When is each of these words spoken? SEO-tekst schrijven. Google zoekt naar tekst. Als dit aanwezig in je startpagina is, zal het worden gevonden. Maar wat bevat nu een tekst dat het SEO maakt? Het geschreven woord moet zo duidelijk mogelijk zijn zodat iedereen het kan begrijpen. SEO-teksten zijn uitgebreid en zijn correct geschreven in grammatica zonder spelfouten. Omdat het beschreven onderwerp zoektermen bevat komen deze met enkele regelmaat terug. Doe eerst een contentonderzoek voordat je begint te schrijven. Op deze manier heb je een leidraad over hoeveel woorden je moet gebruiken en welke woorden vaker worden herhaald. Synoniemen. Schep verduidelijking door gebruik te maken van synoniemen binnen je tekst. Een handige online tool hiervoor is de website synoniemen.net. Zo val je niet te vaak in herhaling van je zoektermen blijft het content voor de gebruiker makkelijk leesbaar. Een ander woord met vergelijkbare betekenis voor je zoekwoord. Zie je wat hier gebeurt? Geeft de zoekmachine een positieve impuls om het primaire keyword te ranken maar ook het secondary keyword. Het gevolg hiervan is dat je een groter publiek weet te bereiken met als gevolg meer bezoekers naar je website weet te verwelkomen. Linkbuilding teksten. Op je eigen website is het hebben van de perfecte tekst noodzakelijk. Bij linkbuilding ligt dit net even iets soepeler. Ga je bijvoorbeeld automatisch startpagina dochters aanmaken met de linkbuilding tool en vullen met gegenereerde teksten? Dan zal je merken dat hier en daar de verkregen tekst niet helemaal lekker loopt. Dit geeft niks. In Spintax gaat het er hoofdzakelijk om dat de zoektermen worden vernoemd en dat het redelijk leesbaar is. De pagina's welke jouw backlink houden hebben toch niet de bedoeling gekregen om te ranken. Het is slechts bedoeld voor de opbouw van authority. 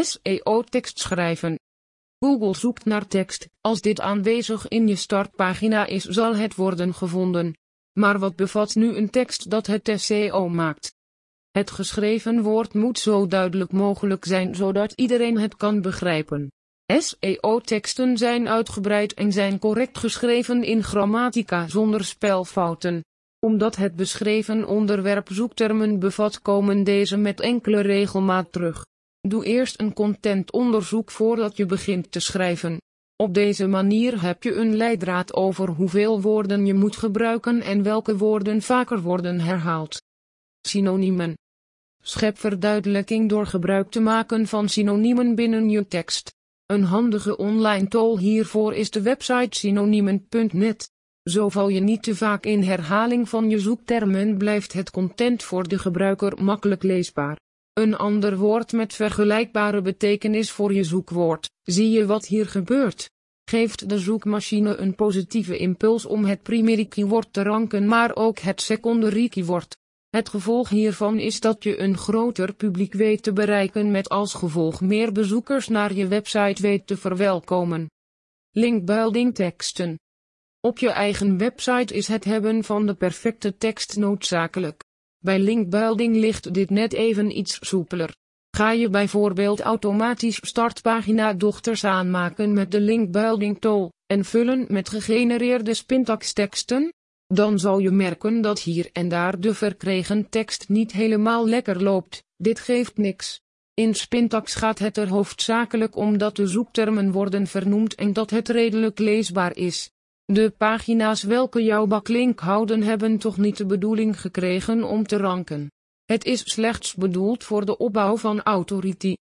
SEO-tekst 0.00 0.98
schrijven. 0.98 1.58
Google 2.18 2.54
zoekt 2.54 2.84
naar 2.84 3.06
tekst. 3.06 3.48
Als 3.60 3.80
dit 3.80 4.00
aanwezig 4.00 4.68
in 4.68 4.88
je 4.88 4.96
startpagina 4.96 5.86
is, 5.86 6.04
zal 6.04 6.36
het 6.36 6.54
worden 6.54 6.94
gevonden. 6.94 7.56
Maar 7.92 8.18
wat 8.18 8.36
bevat 8.36 8.74
nu 8.74 8.96
een 8.96 9.10
tekst 9.10 9.50
dat 9.50 9.66
het 9.66 9.90
SEO 9.94 10.48
maakt? 10.48 10.94
Het 11.50 11.70
geschreven 11.70 12.42
woord 12.42 12.74
moet 12.74 12.98
zo 12.98 13.26
duidelijk 13.26 13.72
mogelijk 13.72 14.24
zijn 14.24 14.54
zodat 14.54 14.92
iedereen 14.92 15.38
het 15.38 15.56
kan 15.56 15.80
begrijpen. 15.80 16.50
SEO-teksten 16.86 18.16
zijn 18.16 18.48
uitgebreid 18.48 19.14
en 19.14 19.32
zijn 19.32 19.58
correct 19.58 19.98
geschreven 19.98 20.62
in 20.64 20.82
grammatica 20.82 21.68
zonder 21.68 22.04
spelfouten. 22.04 23.04
Omdat 23.38 23.76
het 23.76 23.96
beschreven 23.96 24.68
onderwerp 24.68 25.28
zoektermen 25.32 25.98
bevat 25.98 26.42
komen 26.42 26.84
deze 26.84 27.16
met 27.16 27.40
enkele 27.40 27.80
regelmaat 27.80 28.52
terug. 28.52 28.84
Doe 29.20 29.44
eerst 29.44 29.80
een 29.80 29.92
contentonderzoek 29.92 31.10
voordat 31.10 31.56
je 31.56 31.66
begint 31.66 32.12
te 32.12 32.20
schrijven. 32.20 32.78
Op 33.16 33.34
deze 33.34 33.66
manier 33.66 34.22
heb 34.22 34.42
je 34.42 34.54
een 34.54 34.76
leidraad 34.76 35.34
over 35.34 35.68
hoeveel 35.68 36.20
woorden 36.20 36.66
je 36.66 36.74
moet 36.74 36.96
gebruiken 36.96 37.60
en 37.60 37.82
welke 37.82 38.16
woorden 38.16 38.62
vaker 38.62 39.00
worden 39.02 39.40
herhaald. 39.40 40.02
Synoniemen. 40.60 41.36
Schep 42.02 42.38
verduidelijking 42.38 43.28
door 43.28 43.46
gebruik 43.46 43.90
te 43.90 44.00
maken 44.00 44.46
van 44.46 44.68
synoniemen 44.68 45.34
binnen 45.34 45.70
je 45.70 45.86
tekst. 45.86 46.34
Een 46.66 46.82
handige 46.82 47.36
online 47.36 47.88
tool 47.88 48.18
hiervoor 48.18 48.74
is 48.74 48.90
de 48.90 49.02
website 49.02 49.58
synoniemen.net. 49.58 50.90
Zo 51.22 51.48
val 51.48 51.68
je 51.68 51.80
niet 51.80 52.02
te 52.02 52.16
vaak 52.16 52.44
in 52.44 52.62
herhaling 52.62 53.28
van 53.28 53.50
je 53.50 53.58
zoektermen 53.58 54.38
blijft 54.38 54.72
het 54.72 54.90
content 54.90 55.42
voor 55.42 55.68
de 55.68 55.78
gebruiker 55.78 56.42
makkelijk 56.42 56.82
leesbaar. 56.82 57.38
Een 57.78 57.96
ander 57.96 58.36
woord 58.36 58.72
met 58.72 58.94
vergelijkbare 58.94 59.82
betekenis 59.82 60.50
voor 60.50 60.72
je 60.72 60.84
zoekwoord. 60.84 61.50
Zie 61.62 61.90
je 61.90 62.06
wat 62.06 62.26
hier 62.26 62.46
gebeurt? 62.46 63.10
Geeft 63.44 63.88
de 63.88 63.98
zoekmachine 63.98 64.76
een 64.76 64.94
positieve 64.94 65.56
impuls 65.58 66.06
om 66.06 66.24
het 66.24 66.42
primaire 66.42 66.84
keyword 66.84 67.32
te 67.32 67.42
ranken 67.42 67.86
maar 67.86 68.16
ook 68.16 68.38
het 68.38 68.60
secondary 68.60 69.28
keyword. 69.28 69.76
Het 70.10 70.28
gevolg 70.28 70.68
hiervan 70.68 71.18
is 71.18 71.40
dat 71.40 71.64
je 71.64 71.80
een 71.80 71.96
groter 71.96 72.54
publiek 72.54 72.92
weet 72.92 73.22
te 73.22 73.32
bereiken 73.32 73.90
met 73.90 74.08
als 74.08 74.34
gevolg 74.34 74.80
meer 74.80 75.12
bezoekers 75.12 75.68
naar 75.68 75.92
je 75.92 76.08
website 76.08 76.62
weet 76.62 76.86
te 76.86 76.96
verwelkomen. 76.96 77.90
Linkbuilding 78.50 79.34
teksten. 79.34 79.98
Op 80.60 80.78
je 80.78 80.90
eigen 80.90 81.38
website 81.38 81.94
is 81.94 82.08
het 82.08 82.24
hebben 82.24 82.64
van 82.64 82.86
de 82.86 82.94
perfecte 82.94 83.56
tekst 83.56 83.96
noodzakelijk. 83.96 84.86
Bij 85.18 85.38
linkbuilding 85.38 86.16
ligt 86.16 86.54
dit 86.54 86.70
net 86.70 86.92
even 86.92 87.38
iets 87.38 87.58
soepeler. 87.60 88.14
Ga 88.50 88.70
je 88.70 88.88
bijvoorbeeld 88.88 89.60
automatisch 89.60 90.38
startpagina 90.42 91.32
dochters 91.32 91.84
aanmaken 91.84 92.52
met 92.52 92.70
de 92.70 92.80
linkbuilding 92.80 93.60
tool 93.60 93.92
en 94.06 94.24
vullen 94.24 94.66
met 94.68 94.88
gegenereerde 94.88 95.74
teksten? 96.32 96.92
Dan 97.26 97.58
zal 97.58 97.78
je 97.78 97.90
merken 97.90 98.40
dat 98.40 98.60
hier 98.60 98.88
en 98.92 99.08
daar 99.08 99.40
de 99.40 99.54
verkregen 99.54 100.28
tekst 100.28 100.68
niet 100.68 100.92
helemaal 100.92 101.48
lekker 101.48 101.82
loopt. 101.82 102.24
Dit 102.36 102.60
geeft 102.60 102.96
niks. 102.96 103.40
In 103.74 103.94
Spintax 103.94 104.54
gaat 104.54 104.78
het 104.78 104.96
er 104.96 105.08
hoofdzakelijk 105.08 105.96
om 105.96 106.18
dat 106.18 106.36
de 106.36 106.46
zoektermen 106.46 107.12
worden 107.12 107.46
vernoemd 107.46 107.94
en 107.94 108.12
dat 108.12 108.30
het 108.30 108.48
redelijk 108.48 108.98
leesbaar 108.98 109.56
is. 109.56 109.90
De 110.32 110.50
pagina's 110.50 111.22
welke 111.22 111.62
jouw 111.62 111.86
backlink 111.86 112.40
houden 112.40 112.82
hebben 112.82 113.18
toch 113.18 113.36
niet 113.36 113.56
de 113.56 113.66
bedoeling 113.66 114.20
gekregen 114.20 114.84
om 114.84 115.06
te 115.06 115.16
ranken. 115.16 115.70
Het 116.04 116.24
is 116.24 116.40
slechts 116.52 116.94
bedoeld 116.94 117.44
voor 117.44 117.64
de 117.64 117.76
opbouw 117.76 118.16
van 118.16 118.42
authority. 118.42 119.14